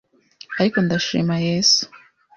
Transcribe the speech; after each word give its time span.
ariko 0.59 0.77
ndashima 0.85 1.35
Yesu 1.47 1.81